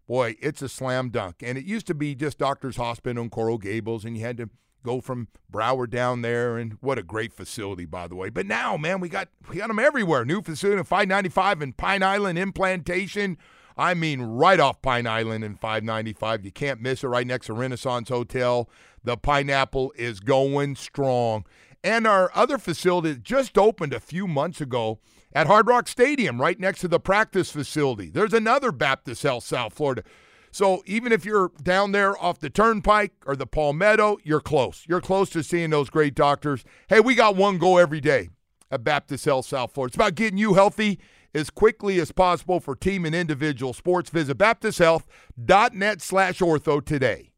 [0.06, 1.42] Boy, it's a slam dunk.
[1.42, 4.48] And it used to be just Doctors Hospital in Coral Gables, and you had to
[4.82, 8.30] go from Broward down there, and what a great facility, by the way.
[8.30, 10.24] But now, man, we got we got them everywhere.
[10.24, 13.36] New facility in 595 in Pine Island, in Plantation,
[13.76, 16.44] I mean, right off Pine Island in 595.
[16.44, 18.70] You can't miss it right next to Renaissance Hotel.
[19.04, 21.44] The pineapple is going strong.
[21.84, 24.98] And our other facility just opened a few months ago
[25.32, 28.08] at Hard Rock Stadium, right next to the practice facility.
[28.08, 30.02] There's another Baptist Health South Florida.
[30.50, 34.84] So even if you're down there off the turnpike or the Palmetto, you're close.
[34.88, 36.64] You're close to seeing those great doctors.
[36.88, 38.30] Hey, we got one go every day
[38.70, 39.90] at Baptist Health South Florida.
[39.90, 40.98] It's about getting you healthy
[41.36, 44.10] as quickly as possible for team and individual sports.
[44.10, 47.30] Visit baptisthealth.net slash ortho today.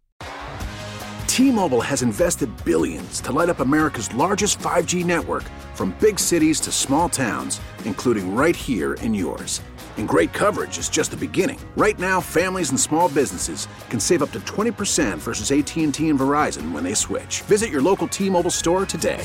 [1.26, 5.44] T-Mobile has invested billions to light up America's largest 5G network
[5.74, 9.60] from big cities to small towns, including right here in yours.
[9.98, 11.58] And great coverage is just the beginning.
[11.76, 16.72] Right now, families and small businesses can save up to 20% versus AT&T and Verizon
[16.72, 17.42] when they switch.
[17.42, 19.24] Visit your local T-Mobile store today.